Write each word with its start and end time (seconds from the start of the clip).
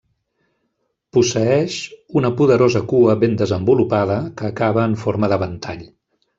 Posseeix 1.17 1.75
una 2.23 2.33
poderosa 2.41 2.83
cua 2.95 3.19
ben 3.27 3.37
desenvolupada 3.43 4.19
que 4.41 4.51
acaba 4.53 4.91
en 4.93 4.99
forma 5.07 5.35
de 5.37 5.43
ventall. 5.49 5.89